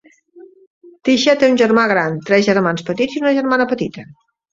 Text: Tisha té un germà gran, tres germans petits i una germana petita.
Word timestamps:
Tisha 1.09 1.35
té 1.43 1.49
un 1.51 1.59
germà 1.61 1.83
gran, 1.91 2.15
tres 2.29 2.47
germans 2.47 2.87
petits 2.87 3.19
i 3.19 3.23
una 3.25 3.35
germana 3.41 3.69
petita. 3.75 4.07